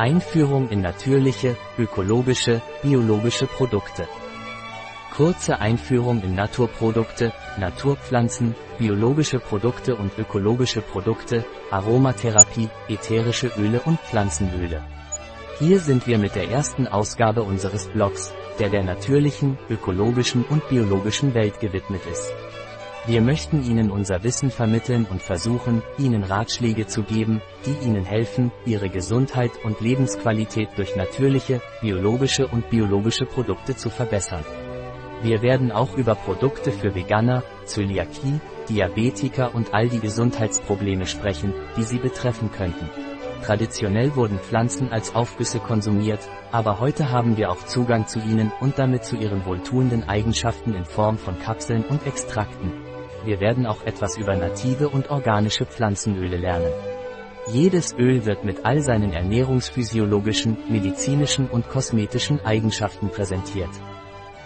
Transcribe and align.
Einführung 0.00 0.70
in 0.70 0.80
natürliche, 0.80 1.58
ökologische, 1.78 2.62
biologische 2.82 3.46
Produkte. 3.46 4.08
Kurze 5.14 5.60
Einführung 5.60 6.22
in 6.22 6.34
Naturprodukte, 6.34 7.34
Naturpflanzen, 7.58 8.54
biologische 8.78 9.40
Produkte 9.40 9.94
und 9.96 10.18
ökologische 10.18 10.80
Produkte, 10.80 11.44
Aromatherapie, 11.70 12.70
ätherische 12.88 13.52
Öle 13.58 13.82
und 13.84 14.00
Pflanzenöle. 14.00 14.82
Hier 15.58 15.78
sind 15.80 16.06
wir 16.06 16.16
mit 16.16 16.34
der 16.34 16.48
ersten 16.48 16.86
Ausgabe 16.86 17.42
unseres 17.42 17.88
Blogs, 17.88 18.32
der 18.58 18.70
der 18.70 18.82
natürlichen, 18.82 19.58
ökologischen 19.68 20.46
und 20.46 20.66
biologischen 20.70 21.34
Welt 21.34 21.60
gewidmet 21.60 22.06
ist. 22.10 22.32
Wir 23.06 23.22
möchten 23.22 23.64
Ihnen 23.64 23.90
unser 23.90 24.22
Wissen 24.24 24.50
vermitteln 24.50 25.06
und 25.10 25.22
versuchen, 25.22 25.82
Ihnen 25.96 26.22
Ratschläge 26.22 26.86
zu 26.86 27.02
geben, 27.02 27.40
die 27.64 27.86
Ihnen 27.86 28.04
helfen, 28.04 28.52
Ihre 28.66 28.90
Gesundheit 28.90 29.52
und 29.64 29.80
Lebensqualität 29.80 30.68
durch 30.76 30.96
natürliche, 30.96 31.62
biologische 31.80 32.46
und 32.46 32.68
biologische 32.68 33.24
Produkte 33.24 33.74
zu 33.74 33.88
verbessern. 33.88 34.44
Wir 35.22 35.40
werden 35.40 35.72
auch 35.72 35.96
über 35.96 36.14
Produkte 36.14 36.72
für 36.72 36.94
Veganer, 36.94 37.42
Zöliakie, 37.64 38.40
Diabetiker 38.68 39.54
und 39.54 39.72
all 39.72 39.88
die 39.88 40.00
Gesundheitsprobleme 40.00 41.06
sprechen, 41.06 41.54
die 41.78 41.84
sie 41.84 41.98
betreffen 41.98 42.50
könnten. 42.52 42.90
Traditionell 43.42 44.14
wurden 44.14 44.38
Pflanzen 44.38 44.92
als 44.92 45.14
Aufgüsse 45.14 45.58
konsumiert, 45.58 46.20
aber 46.52 46.80
heute 46.80 47.10
haben 47.10 47.38
wir 47.38 47.50
auch 47.50 47.64
Zugang 47.64 48.06
zu 48.06 48.18
ihnen 48.18 48.52
und 48.60 48.78
damit 48.78 49.04
zu 49.04 49.16
ihren 49.16 49.46
wohltuenden 49.46 50.06
Eigenschaften 50.06 50.74
in 50.74 50.84
Form 50.84 51.16
von 51.16 51.38
Kapseln 51.38 51.84
und 51.84 52.06
Extrakten. 52.06 52.89
Wir 53.24 53.40
werden 53.40 53.66
auch 53.66 53.84
etwas 53.84 54.16
über 54.16 54.34
native 54.36 54.88
und 54.88 55.10
organische 55.10 55.66
Pflanzenöle 55.66 56.36
lernen. 56.36 56.72
Jedes 57.52 57.94
Öl 57.94 58.24
wird 58.26 58.44
mit 58.44 58.64
all 58.64 58.80
seinen 58.80 59.12
ernährungsphysiologischen, 59.12 60.56
medizinischen 60.68 61.48
und 61.48 61.68
kosmetischen 61.68 62.44
Eigenschaften 62.44 63.08
präsentiert. 63.08 63.70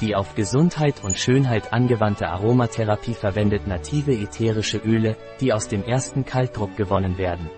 Die 0.00 0.14
auf 0.14 0.34
Gesundheit 0.34 1.02
und 1.02 1.18
Schönheit 1.18 1.72
angewandte 1.72 2.28
Aromatherapie 2.28 3.14
verwendet 3.14 3.66
native 3.66 4.12
ätherische 4.12 4.78
Öle, 4.78 5.16
die 5.40 5.52
aus 5.52 5.68
dem 5.68 5.82
ersten 5.84 6.24
Kaltdruck 6.24 6.76
gewonnen 6.76 7.18
werden. 7.18 7.48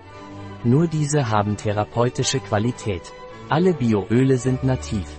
Nur 0.63 0.87
diese 0.87 1.29
haben 1.29 1.57
therapeutische 1.57 2.39
Qualität. 2.39 3.01
Alle 3.49 3.73
Bioöle 3.73 4.37
sind 4.37 4.63
nativ. 4.63 5.18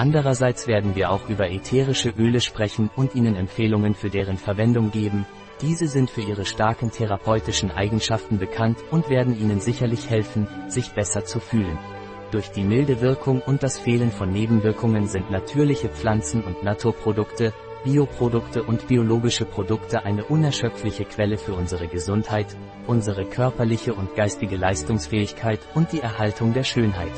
Andererseits 0.00 0.66
werden 0.66 0.94
wir 0.94 1.10
auch 1.10 1.28
über 1.28 1.50
ätherische 1.50 2.08
Öle 2.08 2.40
sprechen 2.40 2.88
und 2.96 3.14
Ihnen 3.14 3.36
Empfehlungen 3.36 3.94
für 3.94 4.08
deren 4.08 4.38
Verwendung 4.38 4.90
geben. 4.90 5.26
Diese 5.60 5.88
sind 5.88 6.08
für 6.08 6.22
ihre 6.22 6.46
starken 6.46 6.90
therapeutischen 6.90 7.70
Eigenschaften 7.70 8.38
bekannt 8.38 8.78
und 8.90 9.10
werden 9.10 9.38
Ihnen 9.38 9.60
sicherlich 9.60 10.08
helfen, 10.08 10.48
sich 10.68 10.92
besser 10.92 11.26
zu 11.26 11.38
fühlen. 11.38 11.78
Durch 12.30 12.50
die 12.50 12.62
milde 12.62 13.02
Wirkung 13.02 13.42
und 13.42 13.62
das 13.62 13.78
Fehlen 13.78 14.10
von 14.10 14.32
Nebenwirkungen 14.32 15.06
sind 15.06 15.30
natürliche 15.30 15.90
Pflanzen 15.90 16.44
und 16.44 16.62
Naturprodukte, 16.62 17.52
Bioprodukte 17.84 18.62
und 18.62 18.88
biologische 18.88 19.44
Produkte 19.44 20.06
eine 20.06 20.24
unerschöpfliche 20.24 21.04
Quelle 21.04 21.36
für 21.36 21.52
unsere 21.52 21.88
Gesundheit, 21.88 22.56
unsere 22.86 23.26
körperliche 23.26 23.92
und 23.92 24.14
geistige 24.16 24.56
Leistungsfähigkeit 24.56 25.60
und 25.74 25.92
die 25.92 26.00
Erhaltung 26.00 26.54
der 26.54 26.64
Schönheit. 26.64 27.12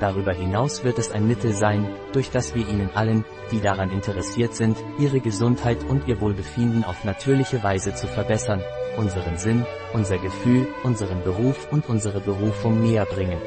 Darüber 0.00 0.32
hinaus 0.32 0.82
wird 0.84 0.98
es 0.98 1.10
ein 1.10 1.26
Mittel 1.26 1.54
sein, 1.54 1.86
durch 2.12 2.30
das 2.30 2.54
wir 2.54 2.68
Ihnen 2.68 2.90
allen, 2.94 3.24
die 3.50 3.60
daran 3.60 3.90
interessiert 3.90 4.54
sind, 4.54 4.76
Ihre 4.98 5.20
Gesundheit 5.20 5.78
und 5.88 6.06
Ihr 6.06 6.20
Wohlbefinden 6.20 6.84
auf 6.84 7.04
natürliche 7.04 7.62
Weise 7.62 7.94
zu 7.94 8.06
verbessern, 8.06 8.60
unseren 8.98 9.38
Sinn, 9.38 9.64
unser 9.94 10.18
Gefühl, 10.18 10.68
unseren 10.82 11.22
Beruf 11.22 11.68
und 11.70 11.88
unsere 11.88 12.20
Berufung 12.20 12.82
näher 12.82 13.06
bringen. 13.06 13.38